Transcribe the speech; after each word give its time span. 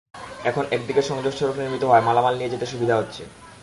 এখন 0.43 0.63
একদিকে 0.71 1.01
সংযোগ 1.01 1.33
সড়ক 1.35 1.55
নির্মিত 1.57 1.83
হওয়ায় 1.85 2.05
মালামাল 2.07 2.33
নিয়ে 2.37 2.51
যেতে 2.53 2.65
সুবিধা 2.65 2.95
হচ্ছে। 2.97 3.21